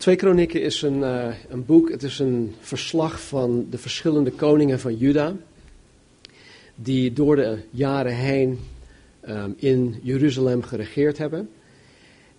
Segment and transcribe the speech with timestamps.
[0.00, 4.80] Twee Kronieken is een, uh, een boek, het is een verslag van de verschillende koningen
[4.80, 5.36] van Juda,
[6.74, 8.58] die door de jaren heen
[9.28, 11.50] um, in Jeruzalem geregeerd hebben.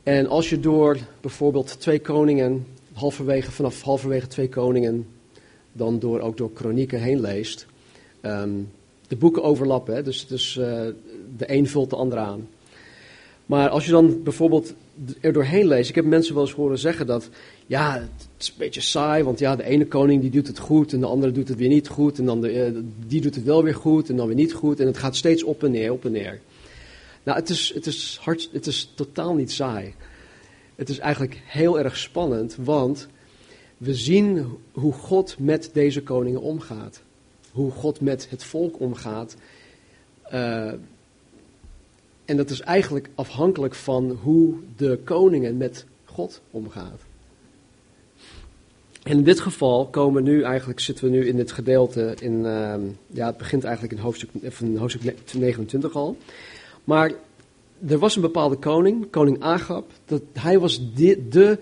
[0.03, 5.07] En als je door bijvoorbeeld twee koningen, halverwege, vanaf halverwege twee koningen,
[5.71, 7.65] dan door, ook door kronieken heen leest,
[8.21, 8.71] um,
[9.07, 10.65] de boeken overlappen, dus, dus uh,
[11.37, 12.47] de een vult de ander aan.
[13.45, 14.73] Maar als je dan bijvoorbeeld
[15.21, 17.29] er doorheen leest, ik heb mensen wel eens horen zeggen dat,
[17.65, 20.93] ja, het is een beetje saai, want ja, de ene koning die doet het goed
[20.93, 23.43] en de andere doet het weer niet goed en dan de, uh, die doet het
[23.43, 25.91] wel weer goed en dan weer niet goed en het gaat steeds op en neer,
[25.91, 26.41] op en neer.
[27.23, 29.93] Nou, het is, het is, hard, het is totaal niet saai.
[30.75, 33.07] Het is eigenlijk heel erg spannend, want
[33.77, 37.01] we zien hoe God met deze koningen omgaat.
[37.51, 39.35] Hoe God met het volk omgaat.
[40.33, 40.71] Uh,
[42.31, 46.93] en dat is eigenlijk afhankelijk van hoe de koningen met God omgaan.
[49.03, 52.73] En in dit geval komen nu eigenlijk, zitten we nu in dit gedeelte in, uh,
[53.07, 54.29] ja het begint eigenlijk in hoofdstuk,
[54.59, 56.17] in hoofdstuk 29 al.
[56.83, 57.11] Maar
[57.87, 59.91] er was een bepaalde koning, koning Agab.
[60.05, 61.59] Dat, hij was de,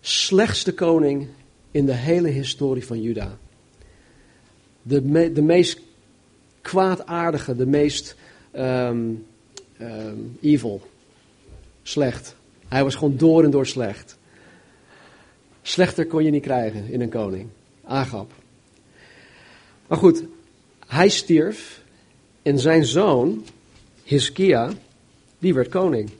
[0.00, 1.28] slechtste koning
[1.70, 3.38] in de hele historie van Juda.
[4.82, 5.80] De, me, de meest
[6.60, 8.16] kwaadaardige, de meest
[8.56, 9.24] um,
[9.80, 10.80] um, evil.
[11.82, 12.36] Slecht.
[12.68, 14.18] Hij was gewoon door en door slecht.
[15.62, 17.48] Slechter kon je niet krijgen in een koning.
[17.84, 18.32] Agab.
[19.86, 20.24] Maar goed,
[20.86, 21.82] hij stierf
[22.42, 23.44] en zijn zoon,
[24.04, 24.72] Hiskia,
[25.38, 26.10] die werd koning.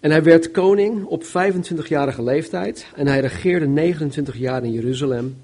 [0.00, 5.36] En hij werd koning op 25-jarige leeftijd en hij regeerde 29 jaar in Jeruzalem.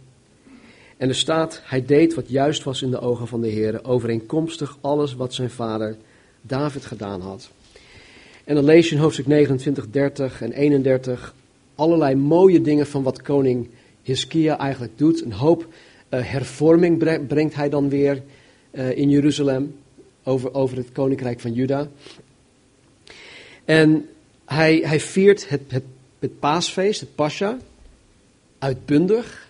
[0.96, 4.78] En er staat, hij deed wat juist was in de ogen van de Heer, overeenkomstig
[4.80, 5.96] alles wat zijn vader
[6.46, 7.50] David gedaan had.
[8.44, 11.34] En dan lees je in hoofdstuk 29, 30 en 31
[11.74, 13.68] allerlei mooie dingen van wat koning
[14.02, 15.24] Hiskia eigenlijk doet.
[15.24, 15.66] Een hoop
[16.10, 18.22] uh, hervorming brengt hij dan weer
[18.70, 19.76] uh, in Jeruzalem
[20.24, 21.88] over, over het koninkrijk van Juda.
[23.64, 24.08] En
[24.44, 25.84] hij, hij viert het, het,
[26.18, 27.58] het paasfeest, het Pascha,
[28.58, 29.48] uitbundig.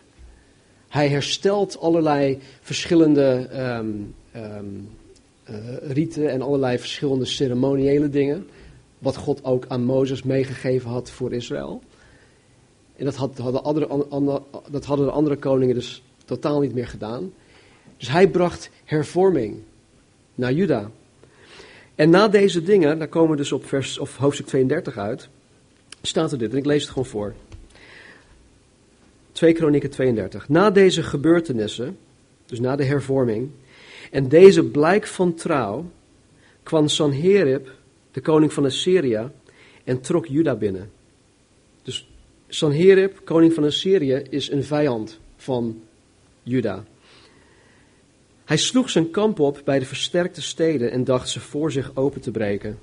[0.89, 4.89] Hij herstelt allerlei verschillende um, um,
[5.51, 5.57] uh,
[5.93, 8.47] riten en allerlei verschillende ceremoniële dingen.
[8.99, 11.83] Wat God ook aan Mozes meegegeven had voor Israël.
[12.97, 13.65] En dat, had, hadden
[14.11, 17.33] andere, dat hadden de andere koningen dus totaal niet meer gedaan.
[17.97, 19.57] Dus hij bracht hervorming
[20.35, 20.91] naar Juda.
[21.95, 25.29] En na deze dingen, daar komen we dus op vers, of hoofdstuk 32 uit,
[26.03, 27.35] staat er dit, en ik lees het gewoon voor.
[29.33, 30.49] 2 Kronieken 32.
[30.49, 31.99] Na deze gebeurtenissen,
[32.47, 33.51] dus na de hervorming,
[34.11, 35.91] en deze blijk van trouw,
[36.63, 37.71] kwam Sanherib,
[38.11, 39.31] de koning van Assyrië,
[39.85, 40.91] en trok Juda binnen.
[41.83, 42.09] Dus
[42.49, 45.83] Sanherib, koning van Assyrië, is een vijand van
[46.43, 46.85] Juda.
[48.45, 52.21] Hij sloeg zijn kamp op bij de versterkte steden en dacht ze voor zich open
[52.21, 52.79] te breken.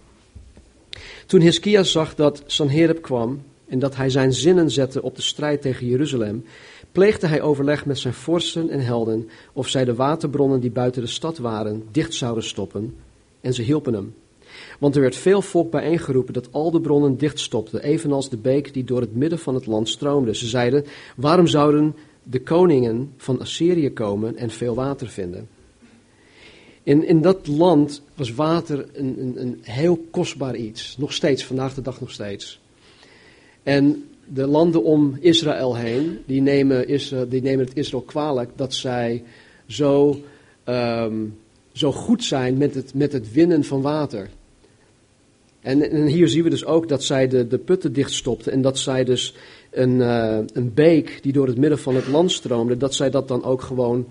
[1.26, 5.62] Toen Hiskia zag dat Sanherib kwam en dat hij zijn zinnen zette op de strijd
[5.62, 6.46] tegen Jeruzalem,
[6.92, 11.08] pleegde hij overleg met zijn vorsten en helden of zij de waterbronnen die buiten de
[11.08, 12.96] stad waren dicht zouden stoppen,
[13.42, 14.14] en ze hielpen hem.
[14.80, 18.84] Want er werd veel volk bijeengeroepen dat al de bronnen dichtstopten, evenals de beek die
[18.84, 20.36] door het midden van het land stroomde.
[20.36, 20.86] Ze zeiden,
[21.16, 25.48] waarom zouden de koningen van Assyrië komen en veel water vinden.
[26.84, 30.98] In, in dat land was water een, een, een heel kostbaar iets.
[30.98, 32.60] Nog steeds, vandaag de dag nog steeds.
[33.64, 36.88] En de landen om Israël heen, die nemen,
[37.30, 39.24] die nemen het Israël kwalijk dat zij
[39.68, 40.20] zo,
[40.66, 41.38] um,
[41.72, 44.30] zo goed zijn met het, met het winnen van water.
[45.60, 48.80] En, en, hier zien we dus ook dat zij de, de putten dichtstopten en dat
[48.80, 49.36] zij dus
[49.72, 53.28] een, uh, een beek die door het midden van het land stroomde, dat zij dat
[53.28, 54.08] dan ook gewoon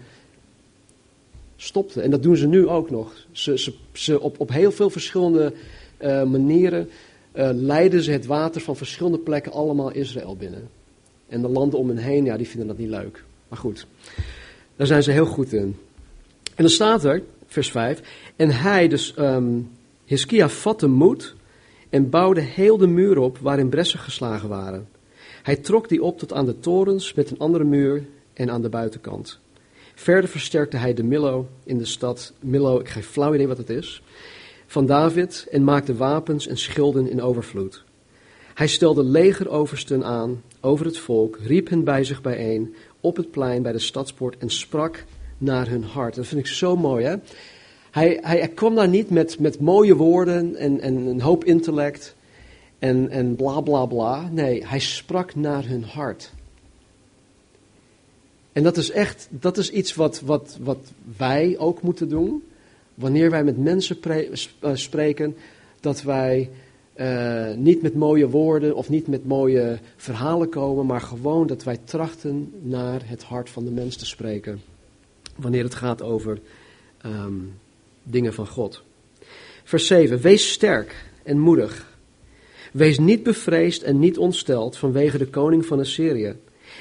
[1.57, 2.03] stopten.
[2.03, 3.27] En dat doen ze nu ook nog.
[3.33, 5.53] Ze, ze, op, op heel veel verschillende
[6.03, 6.89] uh, manieren
[7.53, 10.69] leiden ze het water van verschillende plekken allemaal Israël binnen.
[11.29, 13.25] En de landen om hen heen, ja, die vinden dat niet leuk.
[13.49, 13.87] Maar goed,
[14.77, 15.77] daar zijn ze heel goed in.
[16.55, 18.01] En dan staat er, vers 5,
[18.37, 19.71] en hij, dus um,
[20.05, 21.35] Hiskia, vatte moed
[21.89, 24.89] en bouwde heel de muur op waarin bressen geslagen waren.
[25.43, 28.69] Hij trok die op tot aan de torens met een andere muur en aan de
[28.69, 29.39] buitenkant.
[29.95, 32.33] Verder versterkte hij de Millo in de stad.
[32.41, 34.03] Millo, ik geef flauw idee wat het is.
[34.71, 37.85] Van David en maakte wapens en schilden in overvloed.
[38.55, 43.63] Hij stelde legeroversten aan over het volk, riep hen bij zich bijeen op het plein
[43.63, 45.05] bij de stadspoort en sprak
[45.39, 46.15] naar hun hart.
[46.15, 47.17] Dat vind ik zo mooi, hè?
[47.91, 52.17] Hij, hij, hij kwam daar niet met, met mooie woorden en, en een hoop intellect.
[52.79, 54.29] en, en bla bla bla.
[54.33, 56.33] Nee, hij sprak naar hun hart.
[58.53, 62.43] En dat is echt, dat is iets wat, wat, wat wij ook moeten doen.
[63.01, 65.37] Wanneer wij met mensen eh, spreken,
[65.81, 66.51] dat wij
[66.93, 71.79] eh, niet met mooie woorden of niet met mooie verhalen komen, maar gewoon dat wij
[71.85, 74.61] trachten naar het hart van de mens te spreken.
[75.37, 76.39] Wanneer het gaat over
[77.01, 77.35] ehm,
[78.03, 78.83] dingen van God.
[79.65, 80.21] Vers 7.
[80.21, 81.99] Wees sterk en moedig.
[82.73, 86.37] Wees niet bevreesd en niet ontsteld vanwege de koning van Assyrië.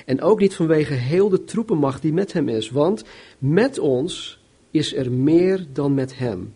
[0.05, 2.69] En ook niet vanwege heel de troepenmacht die met hem is.
[2.69, 3.03] Want
[3.37, 4.38] met ons
[4.71, 6.53] is er meer dan met hem.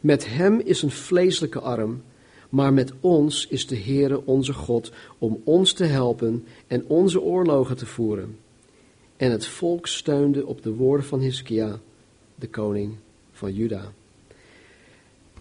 [0.00, 2.02] Met hem is een vleeselijke arm,
[2.48, 7.76] maar met ons is de Heere onze God om ons te helpen en onze oorlogen
[7.76, 8.38] te voeren.
[9.16, 11.80] En het volk steunde op de woorden van Hiskia,
[12.34, 12.94] de koning
[13.32, 13.92] van Juda.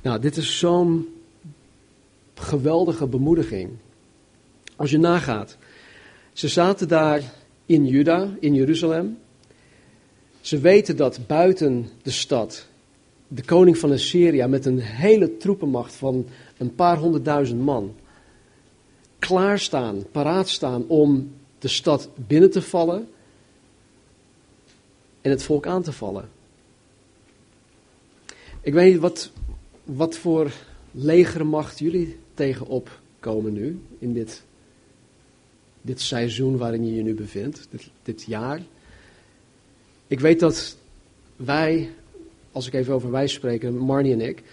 [0.01, 1.07] Nou, dit is zo'n
[2.33, 3.69] geweldige bemoediging.
[4.75, 5.57] Als je nagaat,
[6.33, 7.33] ze zaten daar
[7.65, 9.17] in Juda, in Jeruzalem.
[10.41, 12.67] Ze weten dat buiten de stad
[13.33, 16.27] de koning van Assyrië met een hele troepenmacht van
[16.57, 17.95] een paar honderdduizend man
[19.19, 23.07] klaarstaan, paraat staan om de stad binnen te vallen
[25.21, 26.29] en het volk aan te vallen.
[28.61, 29.31] Ik weet niet wat,
[29.83, 30.51] wat voor
[30.91, 34.43] legermacht jullie tegenop komen nu in dit,
[35.81, 38.61] dit seizoen waarin je je nu bevindt, dit, dit jaar.
[40.11, 40.77] Ik weet dat
[41.35, 41.89] wij,
[42.51, 44.43] als ik even over wij spreken, Marnie en ik,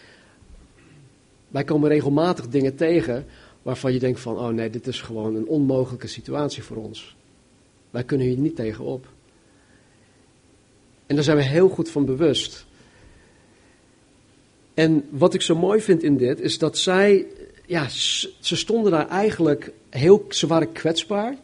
[1.48, 3.26] wij komen regelmatig dingen tegen
[3.62, 7.16] waarvan je denkt van, oh nee, dit is gewoon een onmogelijke situatie voor ons.
[7.90, 9.06] Wij kunnen hier niet tegenop.
[11.06, 12.66] En daar zijn we heel goed van bewust.
[14.74, 17.26] En wat ik zo mooi vind in dit, is dat zij,
[17.66, 21.36] ja, ze stonden daar eigenlijk heel, ze waren kwetsbaar.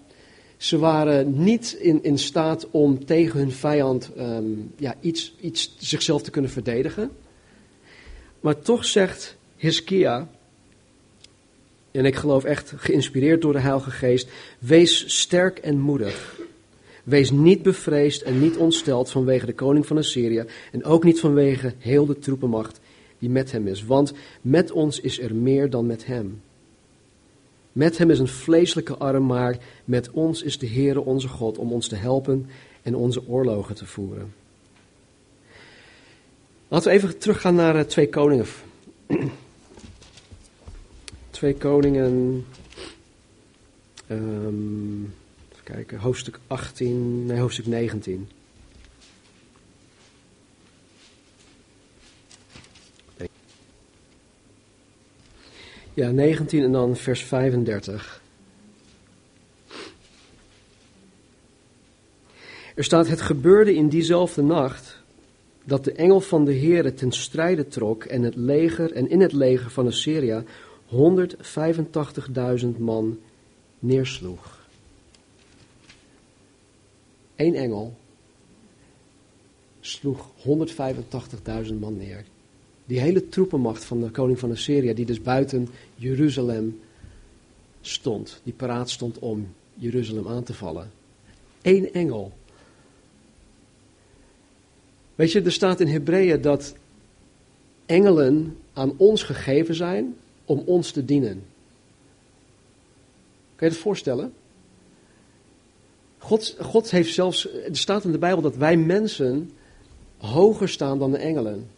[0.65, 6.23] Ze waren niet in, in staat om tegen hun vijand um, ja, iets, iets zichzelf
[6.23, 7.11] te kunnen verdedigen.
[8.41, 10.29] Maar toch zegt Hiskia,
[11.91, 14.29] en ik geloof echt geïnspireerd door de Heilige Geest,
[14.59, 16.41] wees sterk en moedig.
[17.03, 21.75] Wees niet bevreesd en niet ontsteld vanwege de koning van Assyrië en ook niet vanwege
[21.79, 22.81] heel de troepenmacht
[23.19, 23.85] die met hem is.
[23.85, 26.41] Want met ons is er meer dan met hem.
[27.75, 31.73] Met hem is een vleeselijke arm, maar met ons is de Heere onze God om
[31.73, 32.47] ons te helpen
[32.83, 34.35] en onze oorlogen te voeren.
[36.69, 38.47] Laten we even teruggaan naar uh, twee koningen.
[41.31, 42.45] twee koningen.
[44.11, 45.15] Um,
[45.53, 48.29] even kijken, hoofdstuk 18, nee, hoofdstuk 19.
[55.95, 58.23] Ja, 19 en dan vers 35.
[62.75, 65.03] Er staat: Het gebeurde in diezelfde nacht
[65.65, 69.33] dat de engel van de Heere ten strijde trok en het leger en in het
[69.33, 70.45] leger van Assyria
[70.91, 73.19] 185.000 man
[73.79, 74.67] neersloeg.
[77.37, 77.97] Eén engel
[79.81, 80.31] sloeg
[81.69, 82.25] 185.000 man neer.
[82.87, 86.81] Die hele troepenmacht van de koning van Assyrië, die dus buiten Jeruzalem
[87.81, 90.91] stond, die paraat stond om Jeruzalem aan te vallen.
[91.63, 92.33] Eén engel.
[95.15, 96.75] Weet je, er staat in Hebreeën dat
[97.87, 101.43] engelen aan ons gegeven zijn om ons te dienen.
[103.57, 104.33] Kan je dat voorstellen?
[106.19, 109.51] God, God heeft zelfs, er staat in de Bijbel dat wij mensen
[110.17, 111.71] hoger staan dan de engelen.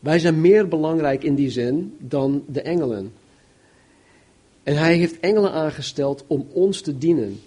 [0.00, 3.12] Wij zijn meer belangrijk in die zin dan de engelen.
[4.62, 7.40] En hij heeft engelen aangesteld om ons te dienen.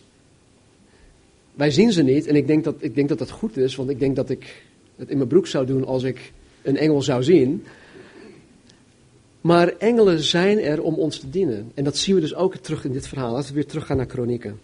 [1.53, 3.89] Wij zien ze niet en ik denk dat, ik denk dat dat goed is, want
[3.89, 4.63] ik denk dat ik
[4.95, 7.63] het in mijn broek zou doen als ik een engel zou zien.
[9.41, 11.71] Maar engelen zijn er om ons te dienen.
[11.73, 13.31] En dat zien we dus ook terug in dit verhaal.
[13.31, 14.59] Laten we weer teruggaan naar Kronieken.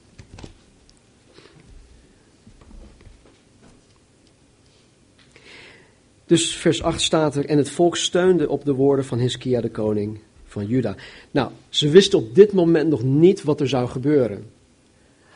[6.30, 9.70] Dus vers 8 staat er, en het volk steunde op de woorden van Hiskia de
[9.70, 10.96] koning van Juda.
[11.32, 14.44] Nou, ze wisten op dit moment nog niet wat er zou gebeuren.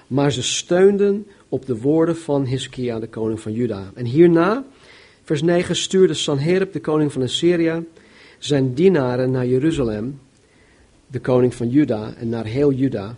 [0.07, 3.91] Maar ze steunden op de woorden van Hiskia de koning van Juda.
[3.93, 4.65] En hierna,
[5.23, 7.85] vers 9, stuurde Sanherib de koning van Assyrië
[8.37, 10.19] zijn dienaren naar Jeruzalem,
[11.07, 13.17] de koning van Juda, en naar heel Juda,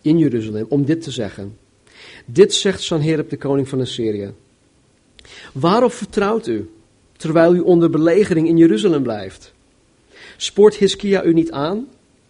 [0.00, 1.56] in Jeruzalem, om dit te zeggen.
[2.26, 4.32] Dit zegt Sanherib de koning van Assyrië.
[5.52, 6.70] Waarop vertrouwt u,
[7.16, 9.52] terwijl u onder belegering in Jeruzalem blijft?
[10.36, 11.86] Spoort Hiskia u niet aan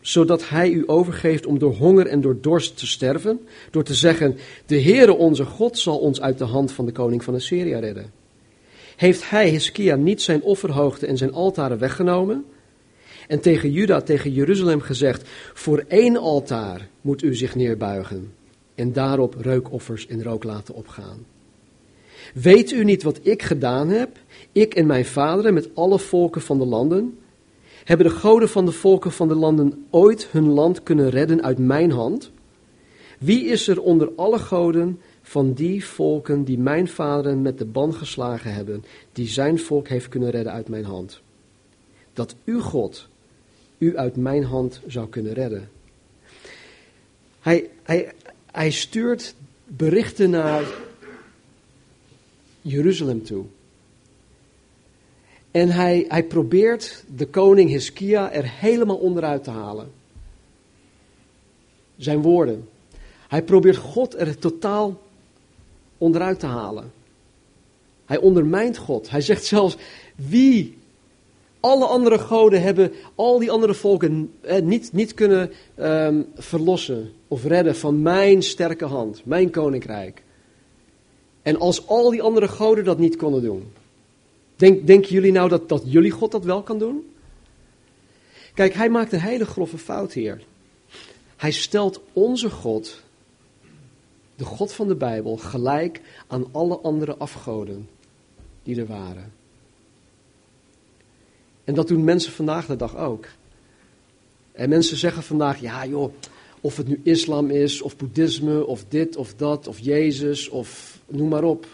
[0.07, 4.37] zodat hij u overgeeft om door honger en door dorst te sterven, door te zeggen,
[4.67, 8.13] de Heere onze God zal ons uit de hand van de koning van Assyrië redden.
[8.97, 12.45] Heeft hij, Hiskia, niet zijn offerhoogte en zijn altaren weggenomen?
[13.29, 18.33] En tegen Juda, tegen Jeruzalem gezegd, voor één altaar moet u zich neerbuigen
[18.75, 21.27] en daarop reukoffers en rook laten opgaan.
[22.35, 24.19] Weet u niet wat ik gedaan heb,
[24.53, 27.19] ik en mijn vaderen met alle volken van de landen?
[27.85, 31.59] Hebben de goden van de volken van de landen ooit hun land kunnen redden uit
[31.59, 32.31] mijn hand?
[33.19, 37.95] Wie is er onder alle goden van die volken die mijn vaderen met de ban
[37.95, 41.21] geslagen hebben, die zijn volk heeft kunnen redden uit mijn hand?
[42.13, 43.09] Dat uw God
[43.79, 45.69] u uit mijn hand zou kunnen redden.
[47.41, 48.13] Hij, hij,
[48.51, 49.35] hij stuurt
[49.67, 50.65] berichten naar
[52.67, 53.45] Jeruzalem toe.
[55.51, 59.91] En hij, hij probeert de koning Hiskia er helemaal onderuit te halen.
[61.97, 62.69] Zijn woorden.
[63.29, 65.01] Hij probeert God er totaal
[65.99, 66.93] onderuit te halen.
[68.05, 69.11] Hij ondermijnt God.
[69.11, 69.77] Hij zegt zelfs:
[70.15, 70.77] wie
[71.61, 77.45] alle andere goden hebben al die andere volken eh, niet, niet kunnen ehm, verlossen of
[77.45, 80.23] redden van mijn sterke hand, mijn koninkrijk.
[81.45, 83.73] En als al die andere goden dat niet konden doen,
[84.57, 87.15] denk, denken jullie nou dat, dat jullie God dat wel kan doen?
[88.55, 90.43] Kijk, hij maakt een hele grove fout hier.
[91.37, 93.01] Hij stelt onze God,
[94.37, 97.89] de God van de Bijbel, gelijk aan alle andere afgoden
[98.63, 99.33] die er waren.
[101.65, 103.27] En dat doen mensen vandaag de dag ook.
[104.53, 106.13] En mensen zeggen vandaag, ja joh,
[106.65, 111.29] of het nu islam is, of boeddhisme, of dit of dat, of Jezus, of noem
[111.29, 111.67] maar op.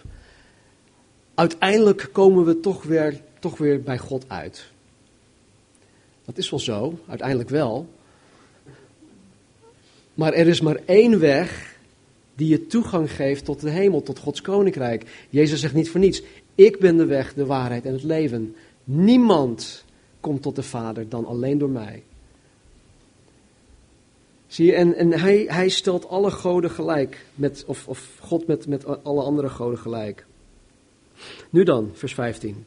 [1.35, 4.65] Uiteindelijk komen we toch weer, toch weer bij God uit.
[6.25, 7.89] Dat is wel zo, uiteindelijk wel.
[10.15, 11.77] Maar er is maar één weg
[12.35, 15.27] die je toegang geeft tot de hemel, tot Gods koninkrijk.
[15.29, 16.23] Jezus zegt niet voor niets,
[16.55, 18.57] ik ben de weg, de waarheid en het leven.
[18.85, 19.85] Niemand
[20.21, 22.03] komt tot de Vader dan alleen door mij.
[24.51, 28.67] Zie je, en, en hij, hij stelt alle goden gelijk, met, of, of God met,
[28.67, 30.27] met alle andere goden gelijk.
[31.51, 32.65] Nu dan, vers 15.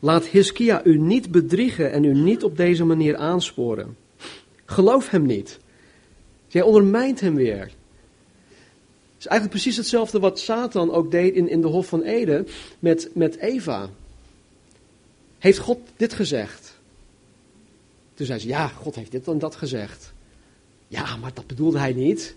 [0.00, 3.96] Laat Hiskia u niet bedriegen en u niet op deze manier aansporen.
[4.64, 5.58] Geloof hem niet.
[6.46, 7.60] Jij ondermijnt hem weer.
[7.60, 7.70] Het
[9.18, 12.46] is eigenlijk precies hetzelfde wat Satan ook deed in, in de Hof van Eden
[12.78, 13.90] met, met Eva.
[15.38, 16.78] Heeft God dit gezegd?
[18.14, 20.12] Toen zei ze, ja, God heeft dit en dat gezegd.
[20.94, 22.36] Ja, maar dat bedoelde hij niet.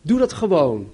[0.00, 0.92] Doe dat gewoon.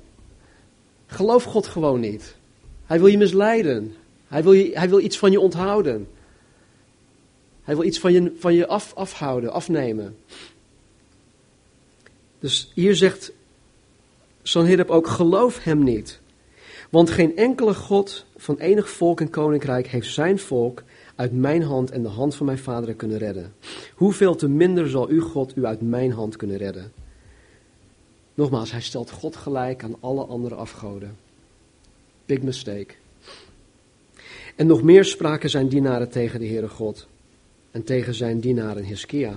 [1.06, 2.36] Geloof God gewoon niet.
[2.84, 3.94] Hij wil je misleiden.
[4.28, 6.08] Hij wil, je, hij wil iets van je onthouden.
[7.62, 10.16] Hij wil iets van je, van je af, afhouden, afnemen.
[12.38, 13.32] Dus hier zegt
[14.42, 16.20] Sanherib ook, geloof hem niet.
[16.90, 20.82] Want geen enkele God van enig volk en koninkrijk heeft zijn volk
[21.20, 23.52] uit mijn hand en de hand van mijn vaderen kunnen redden.
[23.94, 26.92] Hoeveel te minder zal uw God u uit mijn hand kunnen redden?
[28.34, 31.16] Nogmaals, hij stelt God gelijk aan alle andere afgoden.
[32.26, 32.94] Big mistake.
[34.56, 37.06] En nog meer spraken zijn dienaren tegen de Heere God
[37.70, 39.34] en tegen zijn dienaren Hiskia.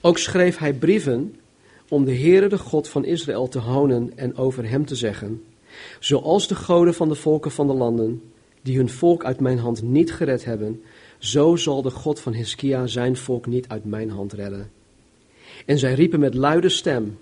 [0.00, 1.36] Ook schreef hij brieven
[1.88, 5.44] om de Heere, de God van Israël, te honen en over hem te zeggen,
[6.00, 8.22] zoals de goden van de volken van de landen,
[8.64, 10.82] die hun volk uit mijn hand niet gered hebben,
[11.18, 14.70] zo zal de God van Hiskia zijn volk niet uit mijn hand redden.
[15.66, 17.18] En zij riepen met luide stem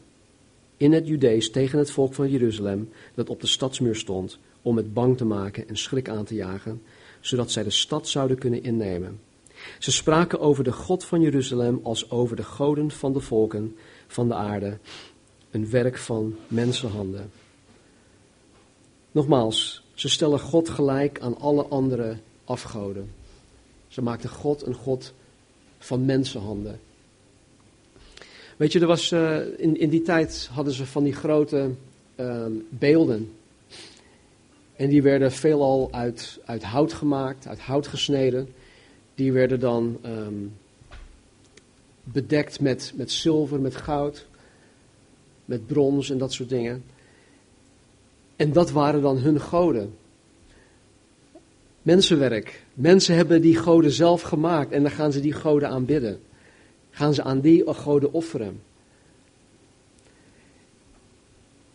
[0.77, 4.95] in het Judees tegen het volk van Jeruzalem, dat op de stadsmuur stond, om het
[4.95, 6.83] bang te maken en schrik aan te jagen,
[7.21, 9.21] zodat zij de stad zouden kunnen innemen.
[9.79, 14.29] Ze spraken over de God van Jeruzalem als over de goden van de volken van
[14.29, 14.79] de aarde,
[15.51, 17.31] een werk van mensenhanden.
[19.13, 23.11] Nogmaals, ze stellen God gelijk aan alle andere afgoden.
[23.89, 25.13] Ze maakten God een God
[25.79, 26.81] van mensenhanden.
[28.57, 31.71] Weet je, er was, uh, in, in die tijd hadden ze van die grote
[32.17, 33.33] uh, beelden.
[34.77, 38.49] En die werden veelal uit, uit hout gemaakt, uit hout gesneden.
[39.15, 40.57] Die werden dan um,
[42.03, 44.27] bedekt met, met zilver, met goud,
[45.45, 46.85] met brons en dat soort dingen.
[48.43, 49.95] En dat waren dan hun goden.
[51.83, 52.65] Mensenwerk.
[52.75, 56.21] Mensen hebben die goden zelf gemaakt en dan gaan ze die goden aanbidden.
[56.91, 58.63] Gaan ze aan die goden offeren.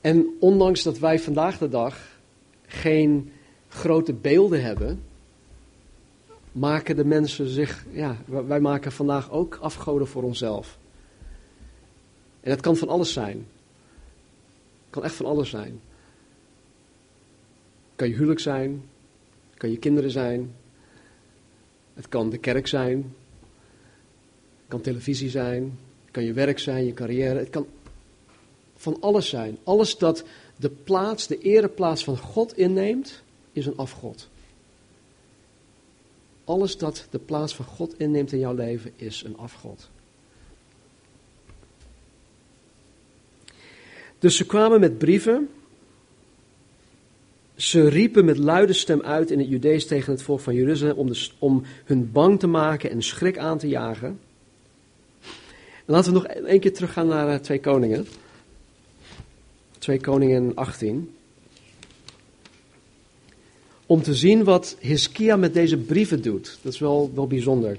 [0.02, 2.20] En ondanks dat wij vandaag de dag
[2.66, 3.32] geen
[3.68, 5.04] grote beelden hebben,
[6.52, 10.78] maken de mensen zich, ja, wij maken vandaag ook afgoden voor onszelf.
[12.40, 13.38] En dat kan van alles zijn.
[13.38, 15.82] Het kan echt van alles zijn.
[17.98, 18.84] Kan je huwelijk zijn,
[19.58, 20.56] kan je kinderen zijn,
[21.94, 22.98] het kan de kerk zijn,
[24.58, 25.63] het kan televisie zijn,
[26.04, 27.68] het kan je werk zijn, je carrière, het kan
[28.75, 29.58] van alles zijn.
[29.63, 30.24] Alles dat
[30.56, 34.30] de plaats, de ereplaats van God inneemt, is een afgod.
[36.44, 39.89] Alles dat de plaats van God inneemt in jouw leven is een afgod.
[44.20, 45.50] Dus ze kwamen met brieven.
[47.58, 51.08] Ze riepen met luide stem uit in het Judees tegen het volk van Jeruzalem om,
[51.08, 54.20] de, om hun bang te maken en schrik aan te jagen.
[55.86, 58.08] laten we nog een keer teruggaan naar uh, Twee Koningen.
[59.80, 61.16] Twee Koningen 18
[63.88, 66.60] om te zien wat Hiskia met deze brieven doet.
[66.62, 67.78] Dat is wel, wel bijzonder.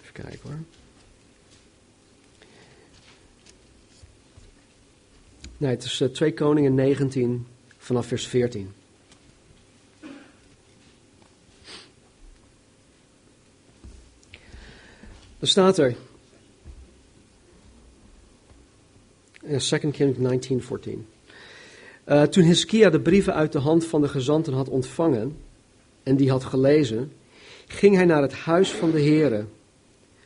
[0.00, 0.58] Even kijken hoor.
[5.56, 7.46] Nee, het is 2 eh, Koningen 19
[7.78, 8.72] vanaf vers 14.
[15.38, 15.94] Dan staat er.
[19.42, 21.06] In 2 Kings 19, 14.
[22.08, 25.36] Uh, toen Hiskia de brieven uit de hand van de gezanten had ontvangen
[26.02, 27.12] en die had gelezen,
[27.66, 29.44] ging hij naar het huis van de Heere.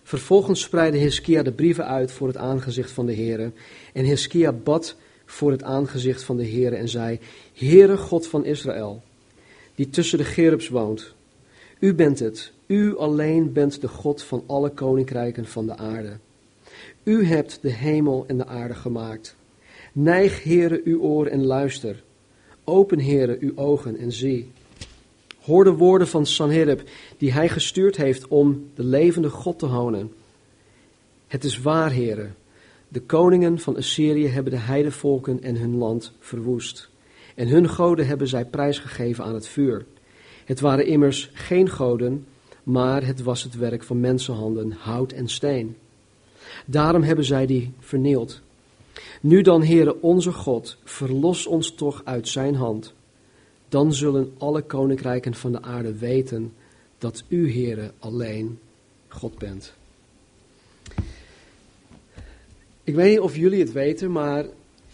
[0.03, 3.53] Vervolgens spreidde Hiskia de brieven uit voor het aangezicht van de Heere.
[3.93, 4.97] En Hiskia bad
[5.31, 7.19] voor het aangezicht van de Heere en zei,
[7.55, 9.03] Heere God van Israël,
[9.75, 11.15] die tussen de Gerubs woont,
[11.79, 16.17] u bent het, u alleen bent de God van alle koninkrijken van de aarde.
[17.03, 19.37] U hebt de hemel en de aarde gemaakt.
[19.93, 22.03] Neig, heren, uw oor en luister.
[22.65, 24.51] Open, heren, uw ogen en zie.
[25.41, 26.83] Hoor de woorden van Sanherib,
[27.19, 30.13] die hij gestuurd heeft om de levende God te honen.
[31.27, 32.35] Het is waar, heren.
[32.89, 36.89] De koningen van Assyrië hebben de heidevolken en hun land verwoest.
[37.35, 39.87] En hun goden hebben zij prijsgegeven aan het vuur.
[40.45, 42.27] Het waren immers geen goden,
[42.63, 45.77] maar het was het werk van mensenhanden, hout en steen.
[46.67, 48.41] Daarom hebben zij die vernield.
[49.21, 52.95] Nu dan, Heere onze God, verlos ons toch uit zijn hand.
[53.69, 56.53] Dan zullen alle koninkrijken van de aarde weten
[56.99, 58.59] dat u, Heere, alleen
[59.09, 59.78] God bent.
[62.89, 64.47] Ik weet niet of jullie het weten, maar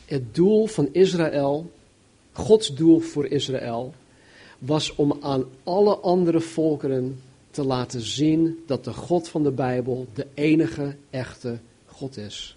[0.05, 1.71] het doel van Israël,
[2.33, 3.95] Gods doel voor Israël,
[4.59, 10.07] was om aan alle andere volkeren te laten zien dat de God van de Bijbel
[10.15, 12.57] de enige echte God is.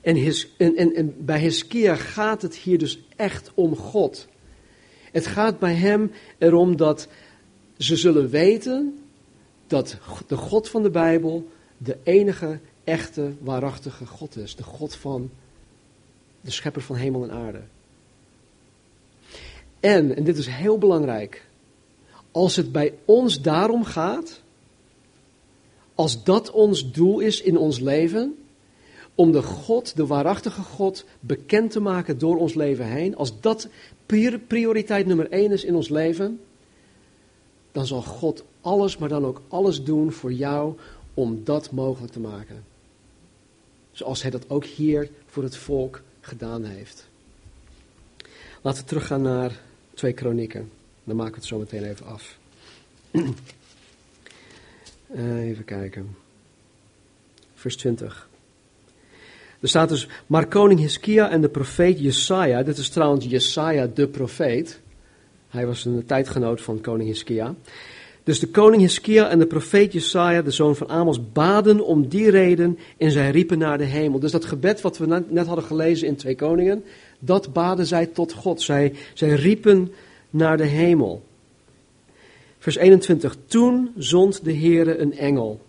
[0.00, 4.26] En, his, en, en, bij Hiskia gaat het hier dus echt om God.
[5.12, 7.08] Het gaat bij hem erom dat
[7.76, 8.98] ze zullen weten
[9.66, 14.56] dat de God van de Bijbel de enige echte, waarachtige God is.
[14.56, 15.30] De God van
[16.40, 17.62] de schepper van hemel en aarde.
[19.80, 21.46] En, en dit is heel belangrijk,
[22.30, 24.42] als het bij ons daarom gaat,
[25.94, 28.36] als dat ons doel is in ons leven,
[29.14, 33.68] om de God, de waarachtige God, bekend te maken door ons leven heen, als dat
[34.46, 36.40] prioriteit nummer één is in ons leven,
[37.72, 40.74] dan zal God alles, maar dan ook alles doen voor jou
[41.14, 42.64] om dat mogelijk te maken.
[43.98, 47.08] Zoals hij dat ook hier voor het volk gedaan heeft.
[48.62, 49.60] Laten we teruggaan naar
[49.94, 50.70] twee kronieken.
[51.04, 52.38] Dan maken we het zo meteen even af.
[55.08, 56.16] Eh, even kijken.
[57.54, 58.28] Vers 20.
[59.60, 64.08] Er staat dus, maar koning Hiskia en de profeet Jesaja, dit is trouwens Jesaja de
[64.08, 64.80] profeet,
[65.48, 67.54] hij was een tijdgenoot van koning Hiskia.
[68.28, 72.30] Dus de koning Hiskia en de profeet Jesaja, de zoon van Amos, baden om die
[72.30, 74.18] reden en zij riepen naar de hemel.
[74.18, 76.84] Dus dat gebed wat we net hadden gelezen in Twee Koningen,
[77.18, 78.62] dat baden zij tot God.
[78.62, 79.92] Zij, zij riepen
[80.30, 81.22] naar de hemel.
[82.58, 83.36] Vers 21.
[83.46, 85.60] Toen zond de Heere een engel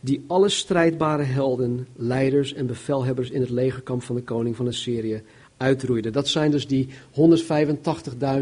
[0.00, 5.22] die alle strijdbare helden, leiders en bevelhebbers in het legerkamp van de koning van Assyrië
[5.56, 6.10] uitroeide.
[6.10, 6.88] Dat zijn dus die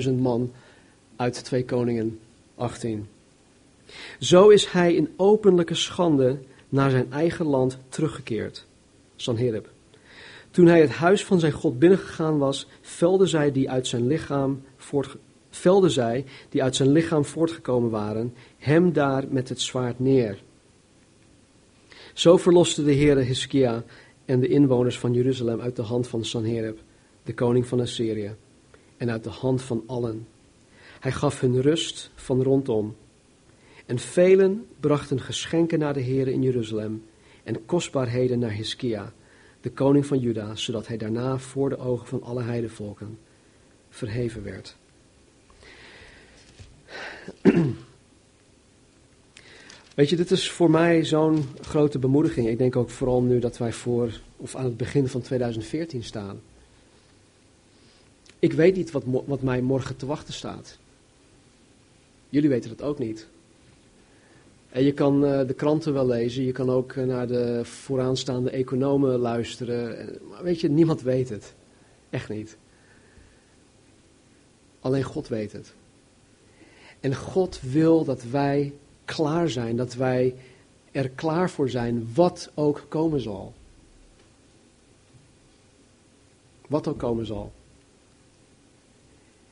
[0.07, 0.53] 185.000 man
[1.17, 2.19] uit 2 Koningen
[2.55, 3.07] 18.
[4.19, 8.67] Zo is hij in openlijke schande naar zijn eigen land teruggekeerd,
[9.17, 9.69] Sanherib.
[10.51, 14.63] Toen hij het huis van zijn God binnengegaan was, velden zij die uit zijn lichaam
[14.77, 15.17] voort,
[15.51, 20.43] velden zij die uit zijn lichaam voortgekomen waren, hem daar met het zwaard neer.
[22.15, 23.85] Zo verloste de Heere Hiskia
[24.25, 26.79] en de inwoners van Jeruzalem uit de hand van Sanherib,
[27.23, 28.35] de koning van Assyrië,
[28.97, 30.27] en uit de hand van allen
[31.01, 32.97] Hij gaf hun rust van rondom.
[33.91, 37.05] En velen brachten geschenken naar de Heer in Jeruzalem
[37.43, 39.13] en kostbaarheden naar Hiskia,
[39.61, 43.19] de koning van Juda, zodat hij daarna voor de ogen van alle heidevolken
[43.89, 44.77] verheven werd.
[49.95, 52.49] Weet je, dit is voor mij zo'n grote bemoediging.
[52.49, 56.41] Ik denk ook vooral nu dat wij voor, of aan het begin van 2014 staan.
[58.39, 60.79] Ik weet niet wat, wat mij morgen te wachten staat.
[62.29, 63.29] Jullie weten het ook niet.
[64.71, 68.51] En je kan uh, de kranten wel lezen, je kan ook uh, naar de vooraanstaande
[68.51, 70.09] economen luisteren.
[70.31, 71.55] Maar weet je, niemand weet het.
[72.11, 72.57] Echt niet.
[74.81, 75.75] Alleen God weet het.
[77.01, 78.73] En God wil dat wij
[79.05, 80.35] klaar zijn, dat wij
[80.93, 83.53] er klaar voor zijn, wat ook komen zal.
[86.67, 87.53] Wat ook komen zal.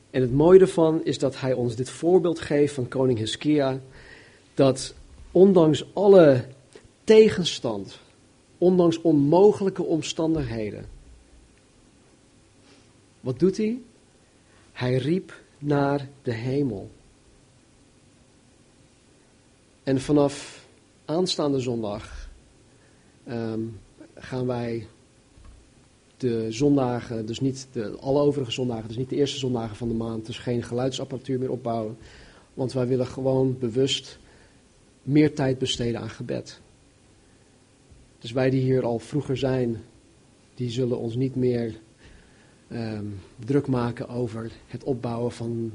[0.09, 3.79] En het mooie ervan is dat hij ons dit voorbeeld geeft van koning Hiskia,
[4.53, 4.93] dat
[5.39, 6.45] ondanks alle
[7.03, 7.99] tegenstand,
[8.57, 10.85] ondanks onmogelijke omstandigheden,
[13.19, 13.81] wat doet hij?
[14.71, 16.89] Hij riep naar de hemel.
[19.83, 20.65] En vanaf
[21.05, 22.29] aanstaande zondag
[23.23, 23.61] ehm,
[24.15, 24.87] gaan wij
[26.17, 29.93] de zondagen, dus niet de, alle overige zondagen, dus niet de eerste zondagen van de
[29.93, 31.97] maand, dus geen geluidsapparatuur meer opbouwen.
[32.53, 34.19] Want wij willen gewoon bewust
[35.03, 36.59] meer tijd besteden aan gebed.
[38.19, 39.77] Dus wij die hier al vroeger zijn,
[40.55, 41.75] die zullen ons niet meer
[42.67, 43.05] ehm,
[43.45, 45.71] druk maken over het opbouwen van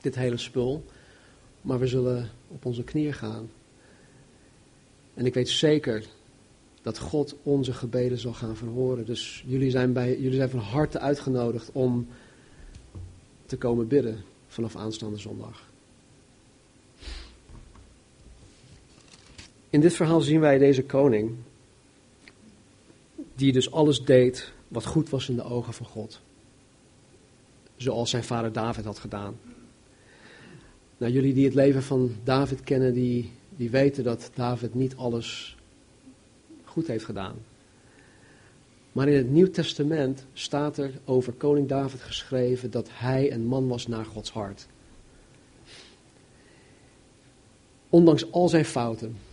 [0.00, 0.84] dit hele spul.
[1.60, 3.50] Maar we zullen op onze knieën gaan.
[5.14, 6.04] En ik weet zeker
[6.82, 9.06] dat God onze gebeden zal gaan verhoren.
[9.06, 12.06] Dus jullie zijn, bij, jullie zijn van harte uitgenodigd om
[13.46, 15.72] te komen bidden vanaf aanstaande zondag.
[19.74, 21.34] In dit verhaal zien wij deze koning,
[23.34, 26.20] die dus alles deed wat goed was in de ogen van God.
[27.76, 29.36] Zoals zijn vader David had gedaan.
[30.96, 35.56] Nou, jullie die het leven van David kennen, die, die weten dat David niet alles
[36.64, 37.36] goed heeft gedaan.
[38.92, 43.68] Maar in het Nieuw Testament staat er over koning David geschreven dat hij een man
[43.68, 44.66] was naar Gods hart.
[47.88, 49.23] Ondanks al zijn fouten.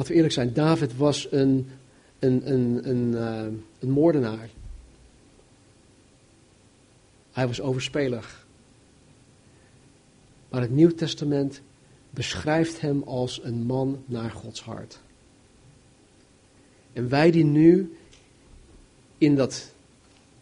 [0.00, 1.70] Laten we eerlijk zijn, David was een,
[2.18, 4.48] een, een, een, uh, een moordenaar.
[7.32, 8.46] Hij was overspelig.
[10.48, 11.60] Maar het Nieuw Testament
[12.10, 15.00] beschrijft hem als een man naar Gods hart.
[16.92, 17.96] En wij die nu
[19.18, 19.74] in dat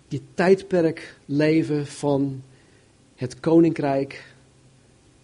[0.09, 2.43] die tijdperk leven van
[3.15, 4.35] het koninkrijk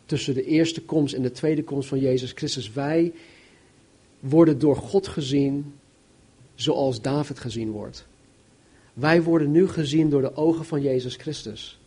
[0.06, 3.12] tussen de eerste komst en de tweede komst van Jezus Christus, wij
[4.28, 5.74] worden door God gezien
[6.54, 8.06] zoals David gezien wordt.
[8.92, 11.78] Wij worden nu gezien door de ogen van Jezus Christus.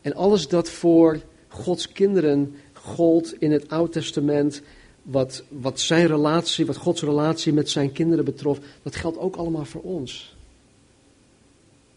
[0.00, 4.62] En alles dat voor Gods kinderen gold in het Oude Testament,
[5.02, 9.64] wat, wat zijn relatie, wat Gods relatie met zijn kinderen betrof, dat geldt ook allemaal
[9.64, 10.36] voor ons.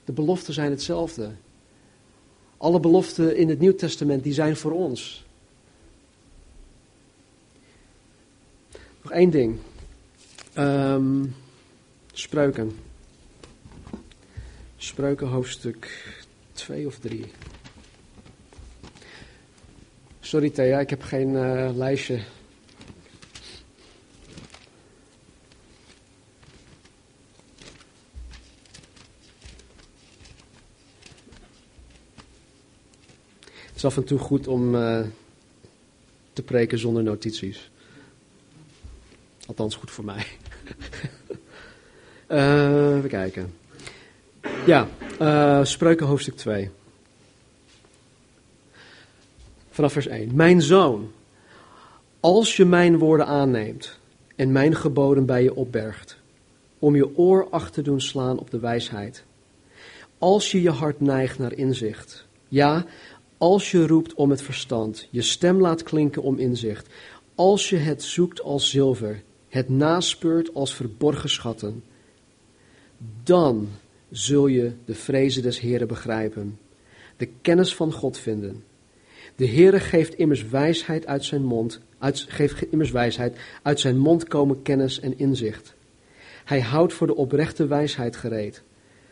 [0.06, 1.32] De beloften zijn hetzelfde.
[2.58, 5.25] Alle beloften in het Nieuw Testament, die zijn voor ons.
[9.06, 9.60] Nog één ding.
[10.58, 11.36] Um,
[12.13, 12.80] spreuken.
[14.78, 16.13] Spreuken hoofdstuk
[16.54, 17.26] 2 of 3.
[20.20, 22.20] Sorry Thea, ik heb geen uh, lijstje.
[33.65, 35.06] Het is af en toe goed om uh,
[36.34, 37.70] te preken zonder notities.
[39.46, 40.26] Althans goed voor mij.
[42.28, 43.54] uh, even kijken.
[44.66, 44.88] Ja,
[45.64, 46.70] Spreuken hoofdstuk 2.
[49.70, 50.36] Vanaf vers 1.
[50.36, 51.12] Mijn zoon,
[52.20, 54.00] als je mijn woorden aanneemt
[54.36, 56.18] en mijn geboden bij je opbergt,
[56.80, 59.24] om je oor achter te doen slaan op de wijsheid.
[60.18, 62.28] Als je je hart neigt naar inzicht.
[62.48, 62.86] Ja,
[63.38, 66.88] als je roept om het verstand, je stem laat klinken om inzicht.
[67.36, 69.24] Als je het zoekt als zilver,
[69.56, 71.84] het naspeurt als verborgen schatten.
[73.24, 73.70] Dan
[74.12, 76.60] zul je de vrezen des Heren begrijpen,
[77.18, 78.63] de kennis van God vinden
[79.36, 84.28] de Heere geeft immers wijsheid uit zijn mond, uit, geeft immers wijsheid, uit zijn mond
[84.28, 85.74] komen kennis en inzicht.
[86.46, 88.63] Hij houdt voor de oprechte wijsheid gereed.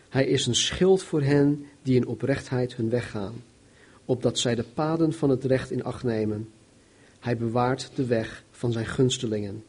[0.09, 3.43] Hij is een schild voor hen die in oprechtheid hun weg gaan.
[4.05, 6.49] opdat zij de paden van het recht in acht nemen.
[7.19, 9.63] Hij bewaart de weg van zijn gunstelingen.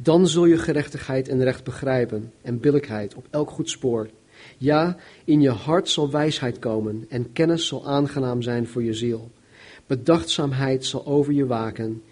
[0.00, 4.08] Dan zul je gerechtigheid en recht begrijpen en billijkheid op elk goed spoor.
[4.58, 9.30] Ja, in je hart zal wijsheid komen en kennis zal aangenaam zijn voor je ziel.
[9.86, 12.02] Bedachtzaamheid zal over je waken,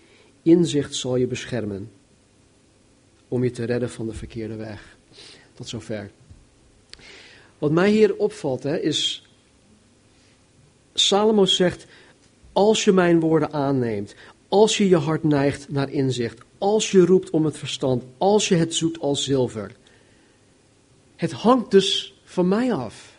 [0.42, 1.90] inzicht zal je beschermen,
[3.28, 4.96] om je te redden van de verkeerde weg.
[5.54, 6.10] Tot zover.
[7.58, 9.28] Wat mij hier opvalt, hè, is.
[10.94, 11.86] Salomo zegt:
[12.52, 14.14] Als je mijn woorden aanneemt,
[14.48, 18.54] als je je hart neigt naar inzicht, als je roept om het verstand, als je
[18.54, 19.72] het zoekt als zilver.
[21.16, 23.14] Het hangt dus van mij af.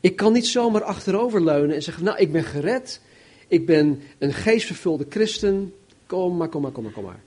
[0.00, 3.00] Ik kan niet zomaar achteroverleunen en zeggen: Nou, ik ben gered.
[3.48, 5.74] Ik ben een geestvervulde christen.
[6.06, 7.20] Kom maar, kom maar, kom maar, kom maar.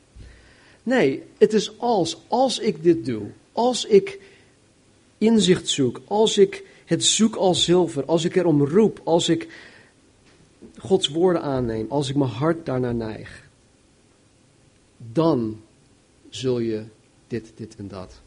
[0.84, 4.20] Nee, het is als, als ik dit doe, als ik
[5.18, 9.48] inzicht zoek, als ik het zoek als zilver, als ik erom roep, als ik
[10.82, 13.50] Gods woorden aanneem, als ik mijn hart daarnaar neig,
[14.98, 15.62] dan
[16.30, 16.84] zul je
[17.28, 18.22] dit, dit en dat.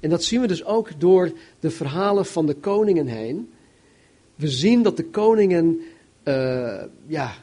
[0.00, 3.52] En dat zien we dus ook door de verhalen van de koningen heen.
[4.34, 5.80] We zien dat de koningen
[6.24, 7.34] uh, ja,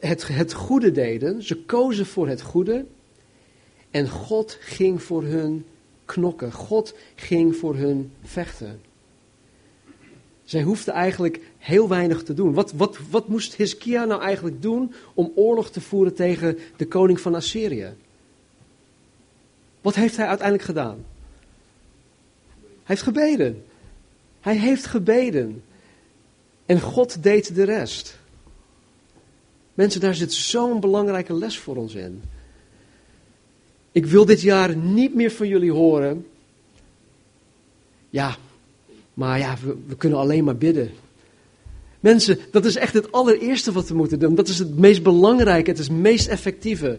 [0.00, 1.42] het, het goede deden.
[1.42, 2.84] Ze kozen voor het goede.
[3.90, 5.64] En God ging voor hun
[6.04, 6.52] knokken.
[6.52, 8.80] God ging voor hun vechten.
[10.44, 12.54] Zij hoefden eigenlijk heel weinig te doen.
[12.54, 17.20] Wat, wat, wat moest Hiskia nou eigenlijk doen om oorlog te voeren tegen de koning
[17.20, 17.94] van Assyrië?
[19.80, 21.04] Wat heeft hij uiteindelijk gedaan?
[22.58, 23.64] Hij heeft gebeden.
[24.40, 25.62] Hij heeft gebeden.
[26.66, 28.18] En God deed de rest.
[29.74, 32.22] Mensen, daar zit zo'n belangrijke les voor ons in.
[33.92, 36.26] Ik wil dit jaar niet meer van jullie horen.
[38.10, 38.36] Ja,
[39.14, 40.90] maar ja, we, kunnen alleen maar bidden.
[42.00, 44.34] Mensen, dat is echt het allereerste wat we moeten doen.
[44.34, 46.98] Dat is het meest belangrijke, het is het meest effectieve.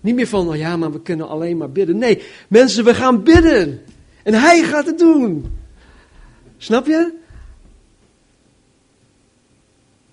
[0.00, 1.98] Niet meer van, oh ja, maar we kunnen alleen maar bidden.
[1.98, 3.80] Nee, mensen, we gaan bidden.
[4.22, 5.52] En hij gaat het doen.
[6.56, 7.12] Snap je?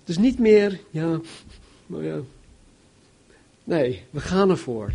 [0.00, 1.20] Het is niet meer, ja,
[1.86, 2.18] maar ja.
[3.64, 4.92] Nee, we gaan ervoor.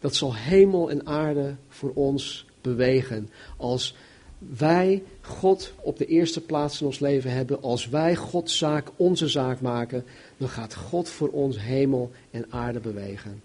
[0.00, 3.30] Dat zal hemel en aarde voor ons bewegen.
[3.56, 3.94] Als
[4.38, 9.28] wij God op de eerste plaats in ons leven hebben, als wij Gods zaak onze
[9.28, 10.04] zaak maken,
[10.36, 13.42] dan gaat God voor ons hemel en aarde bewegen.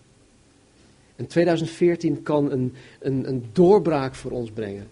[1.15, 4.87] En 2014 kan een, een, een doorbraak voor ons brengen.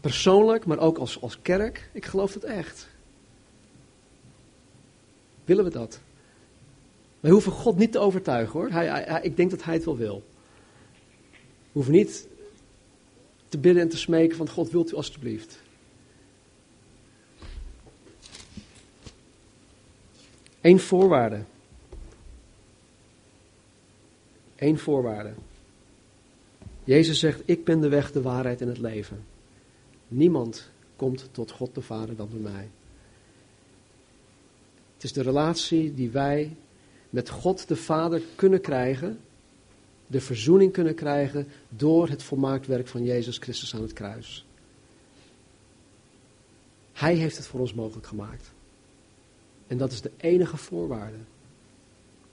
[0.00, 1.88] Persoonlijk, maar ook als, als kerk.
[1.92, 2.88] Ik geloof het echt.
[5.44, 6.00] Willen we dat?
[7.20, 8.70] Wij hoeven God niet te overtuigen hoor.
[8.70, 10.22] Hij, ik denk dat hij het wel wil.
[11.32, 12.28] We hoeven niet
[13.54, 15.58] te bidden en te smeken van God wilt u alstublieft.
[20.60, 21.42] Eén voorwaarde.
[24.56, 25.34] Eén voorwaarde.
[26.84, 29.24] Jezus zegt, ik ben de weg, de waarheid en het leven.
[30.08, 32.68] Niemand komt tot God de Vader dan door mij.
[34.94, 36.56] Het is de relatie die wij
[37.10, 39.20] met God de Vader kunnen krijgen,
[40.06, 44.46] de verzoening kunnen krijgen door het volmaakt werk van Jezus Christus aan het kruis.
[46.92, 48.52] Hij heeft het voor ons mogelijk gemaakt.
[49.66, 51.16] En dat is de enige voorwaarde.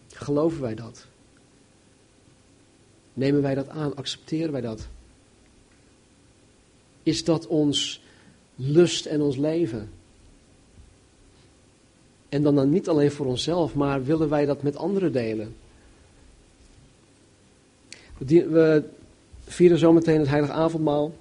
[0.08, 1.06] Geloven wij dat?
[3.14, 3.96] Nemen wij dat aan?
[3.96, 4.88] Accepteren wij dat?
[7.04, 8.02] Is dat ons
[8.56, 9.92] lust en ons leven?
[12.30, 15.56] En dan, dan niet alleen voor onszelf, maar willen wij dat met anderen delen?
[18.28, 18.84] We
[19.46, 21.14] vieren zometeen het heilige avondmaal.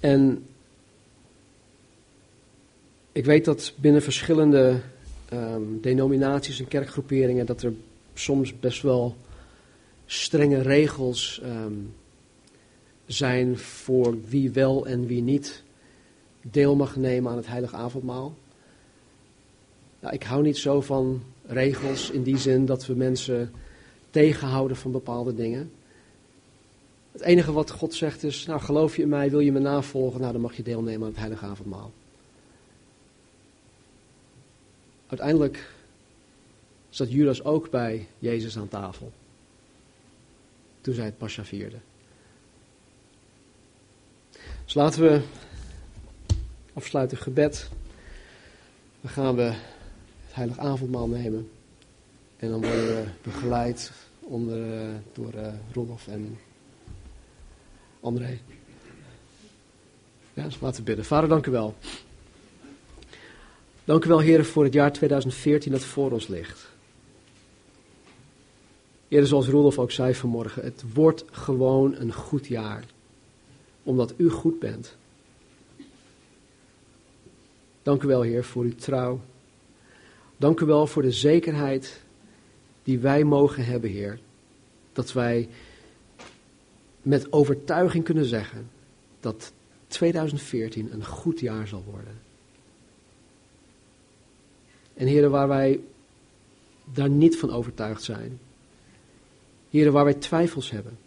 [0.00, 0.46] En
[3.12, 4.80] ik weet dat binnen verschillende
[5.32, 7.72] um, denominaties en kerkgroeperingen dat er
[8.14, 9.16] soms best wel
[10.06, 11.94] strenge regels um,
[13.06, 15.62] zijn voor wie wel en wie niet
[16.42, 18.34] deel mag nemen aan het heilige avondmaal.
[20.00, 23.52] Nou, ik hou niet zo van regels in die zin dat we mensen
[24.14, 25.72] tegenhouden van bepaalde dingen.
[27.12, 30.20] Het enige wat God zegt is, nou geloof je in mij, wil je me navolgen,
[30.20, 31.92] nou dan mag je deelnemen aan het heilige avondmaal.
[35.06, 35.70] Uiteindelijk
[36.90, 39.12] zat Judas ook bij Jezus aan tafel.
[40.80, 41.78] Toen zij het pascha vierde.
[44.64, 45.22] Dus laten we
[46.72, 47.68] afsluiten gebed.
[49.00, 51.48] Dan gaan we het heilig avondmaal nemen.
[52.36, 56.38] En dan worden we begeleid onder, uh, door uh, Rudolf en
[58.00, 58.38] André.
[60.34, 61.04] Ja, dus laten we bidden.
[61.04, 61.74] Vader, dank u wel.
[63.84, 66.68] Dank u wel, heren, voor het jaar 2014 dat voor ons ligt.
[69.08, 72.84] Heren, zoals Rudolf ook zei vanmorgen, het wordt gewoon een goed jaar.
[73.82, 74.96] Omdat u goed bent.
[77.82, 79.20] Dank u wel, Heer, voor uw trouw.
[80.36, 82.03] Dank u wel voor de zekerheid
[82.84, 84.18] die wij mogen hebben, Heer.
[84.92, 85.48] Dat wij
[87.02, 88.70] met overtuiging kunnen zeggen
[89.20, 89.52] dat
[89.86, 92.20] 2014 een goed jaar zal worden.
[94.94, 95.80] En heren, waar wij
[96.84, 98.38] daar niet van overtuigd zijn.
[99.70, 100.98] Heren, waar wij twijfels hebben.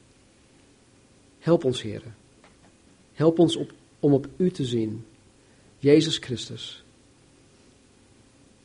[1.39, 2.15] Help ons, heren.
[3.13, 5.05] Help ons op, om op u te zien.
[5.79, 6.83] Jezus Christus.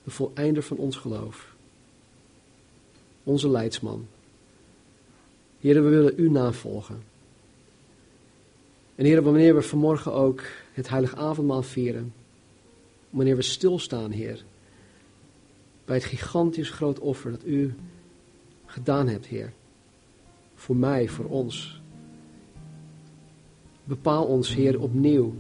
[0.05, 1.55] De voleinder van ons geloof.
[3.25, 4.07] Onze leidsman.
[5.59, 7.03] Heren, we willen u navolgen.
[8.95, 12.13] En heren, wanneer we vanmorgen ook het heilige avondmaal vieren.
[13.11, 14.45] Wanneer we stilstaan, Heer
[15.85, 17.75] bij het gigantisch groot offer dat u
[18.67, 19.53] gedaan hebt, Heer.
[20.55, 21.81] Voor mij, voor ons.
[23.85, 25.35] Bepaal ons, Heer, opnieuw.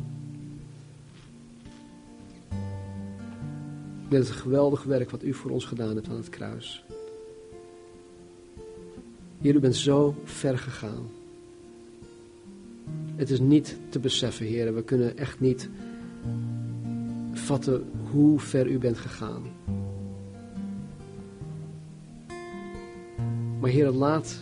[4.08, 6.84] Met het geweldige werk wat u voor ons gedaan hebt aan het kruis.
[9.42, 11.06] Heer, u bent zo ver gegaan.
[13.16, 14.74] Het is niet te beseffen, Heer.
[14.74, 15.68] We kunnen echt niet
[17.32, 19.42] vatten hoe ver u bent gegaan.
[23.60, 24.38] Maar Heer, laat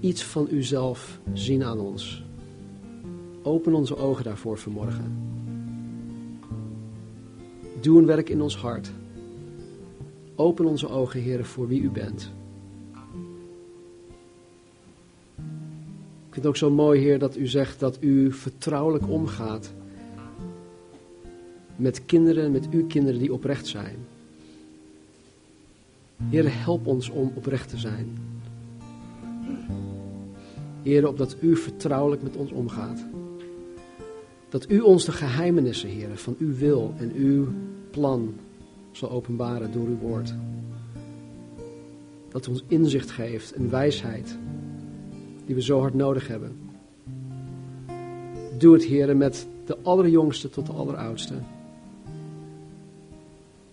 [0.00, 2.24] iets van uzelf zien aan ons.
[3.42, 5.16] Open onze ogen daarvoor vanmorgen.
[7.80, 8.90] Doe een werk in ons hart.
[10.34, 12.32] Open onze ogen, Heer, voor wie u bent.
[16.42, 19.72] Vind het ook zo mooi, Heer, dat u zegt dat u vertrouwelijk omgaat
[21.76, 23.96] met kinderen, met uw kinderen die oprecht zijn.
[26.28, 28.18] Heer, help ons om oprecht te zijn.
[30.82, 33.04] Heer, opdat u vertrouwelijk met ons omgaat.
[34.48, 37.48] Dat u ons de geheimenissen, Heer, van uw wil en uw
[37.90, 38.34] plan
[38.92, 40.34] zal openbaren door uw woord.
[42.28, 44.38] Dat u ons inzicht geeft en wijsheid
[45.46, 46.56] die we zo hard nodig hebben.
[48.58, 51.34] Doe het, Heer, met de allerjongste tot de alleroudste.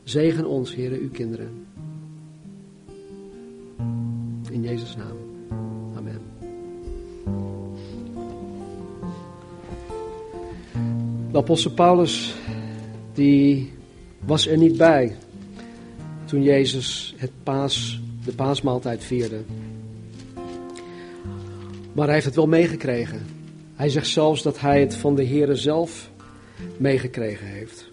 [0.03, 1.65] Zegen ons, Heer, uw kinderen.
[4.51, 5.17] In Jezus' naam.
[5.95, 6.21] Amen.
[11.31, 12.35] De apostel Paulus,
[13.13, 13.71] die
[14.25, 15.15] was er niet bij
[16.29, 19.41] toen Jezus het paas, de paasmaaltijd vierde.
[21.93, 23.21] Maar hij heeft het wel meegekregen.
[23.75, 26.11] Hij zegt zelfs dat hij het van de Heere zelf
[26.77, 27.91] meegekregen heeft.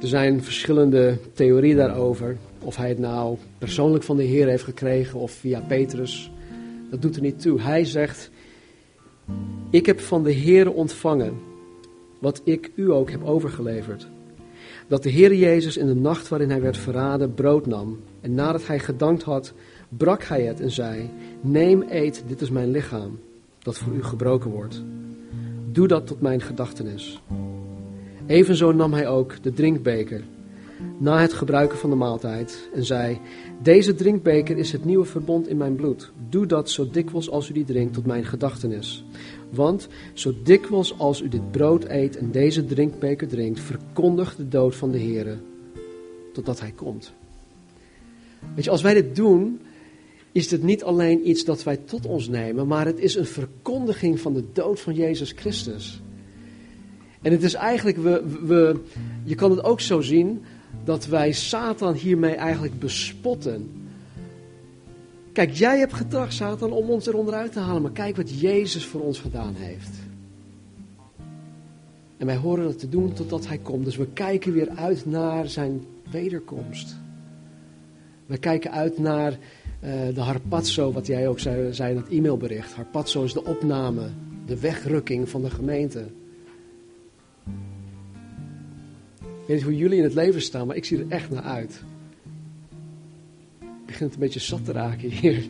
[0.00, 2.36] Er zijn verschillende theorieën daarover.
[2.58, 6.30] Of hij het nou persoonlijk van de Heer heeft gekregen of via Petrus.
[6.90, 7.60] Dat doet er niet toe.
[7.60, 8.30] Hij zegt,
[9.70, 11.34] ik heb van de Heer ontvangen
[12.18, 14.06] wat ik u ook heb overgeleverd.
[14.88, 18.00] Dat de Heer Jezus in de nacht waarin hij werd verraden brood nam.
[18.20, 19.52] En nadat hij gedankt had,
[19.96, 23.18] brak hij het en zei, neem, eet, dit is mijn lichaam,
[23.58, 24.82] dat voor u gebroken wordt.
[25.72, 27.22] Doe dat tot mijn gedachtenis.
[28.26, 30.22] Evenzo nam hij ook de drinkbeker
[30.98, 33.20] na het gebruiken van de maaltijd en zei:
[33.62, 36.12] Deze drinkbeker is het nieuwe verbond in mijn bloed.
[36.28, 39.04] Doe dat zo dikwijls als u die drinkt tot mijn gedachtenis.
[39.50, 44.76] Want zo dikwijls als u dit brood eet en deze drinkbeker drinkt, verkondigt de dood
[44.76, 45.38] van de Heer
[46.32, 47.12] totdat hij komt.
[48.54, 49.60] Weet je, als wij dit doen,
[50.32, 54.20] is het niet alleen iets dat wij tot ons nemen, maar het is een verkondiging
[54.20, 56.02] van de dood van Jezus Christus.
[57.22, 58.80] En het is eigenlijk, we, we,
[59.24, 60.42] je kan het ook zo zien,
[60.84, 63.70] dat wij Satan hiermee eigenlijk bespotten.
[65.32, 68.86] Kijk, jij hebt gedacht, Satan, om ons eronder uit te halen, maar kijk wat Jezus
[68.86, 69.90] voor ons gedaan heeft.
[72.16, 73.84] En wij horen dat te doen totdat hij komt.
[73.84, 76.96] Dus we kijken weer uit naar zijn wederkomst.
[78.26, 79.38] We kijken uit naar
[80.14, 82.72] de harpazzo, wat jij ook zei, zei in het e-mailbericht.
[82.72, 84.08] Harpazzo is de opname,
[84.46, 86.06] de wegrukking van de gemeente.
[89.50, 91.82] weet niet hoe jullie in het leven staan, maar ik zie er echt naar uit.
[93.60, 95.44] Ik begin het een beetje zat te raken hier.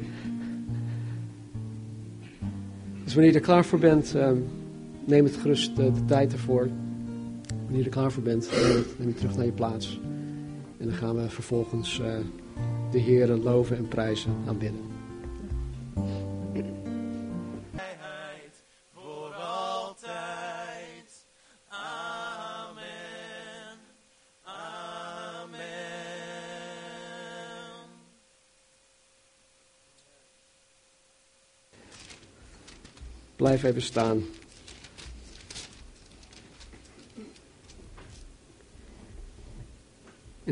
[3.04, 4.36] Dus wanneer je er klaar voor bent, ehm,
[5.04, 6.68] neem het gerust de, de, tijd ervoor.
[7.62, 10.00] Wanneer je er klaar voor bent, neem het, neem terug naar je plaats.
[10.78, 12.06] En dan gaan we vervolgens uh,
[12.90, 14.98] de Heer loven en prijzen aanbidden.
[33.36, 34.24] Blijf even staan.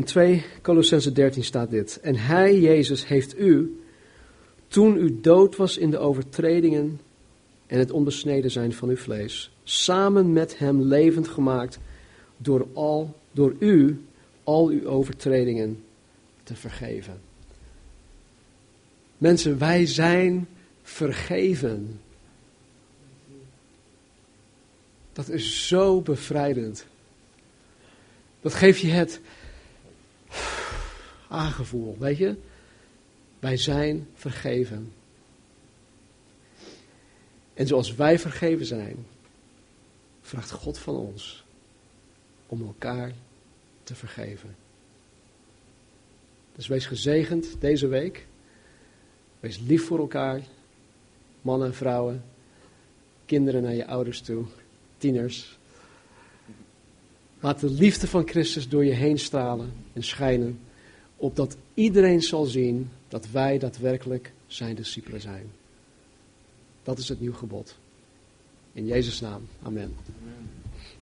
[0.09, 2.01] 2 Colossense 13 staat dit.
[2.01, 3.81] En hij, Jezus, heeft u,
[4.69, 7.01] toen u dood was in de overtredingen
[7.67, 11.79] en het onbesneden zijn van uw vlees, samen met hem levend gemaakt
[12.37, 14.05] door, al, door u
[14.45, 15.83] al uw overtredingen
[16.43, 17.21] te vergeven.
[19.19, 20.49] Mensen, wij zijn
[20.83, 22.01] vergeven.
[25.13, 26.87] Dat is zo bevrijdend.
[28.41, 29.21] Dat geeft je het
[31.29, 32.37] aangevoel, weet je?
[33.39, 34.93] Wij zijn vergeven.
[37.55, 39.07] En zoals wij vergeven zijn,
[40.21, 41.45] vraagt God van ons
[42.47, 43.13] om elkaar
[43.83, 44.57] te vergeven.
[46.55, 48.27] Dus wees gezegend deze week.
[49.41, 50.43] Wees lief voor elkaar.
[51.43, 52.25] Mannen en vrouwen.
[53.25, 54.45] Kinderen naar je ouders toe.
[54.97, 55.58] Tieners.
[57.41, 60.61] Laat de liefde van Christus door je heen stralen en schijnen.
[61.17, 65.51] Opdat iedereen zal zien dat wij daadwerkelijk zijn discipelen zijn.
[66.83, 67.79] Dat is het nieuw gebod.
[68.73, 69.43] In Jezus' naam.
[69.63, 69.95] Amen.
[70.23, 70.58] Amen.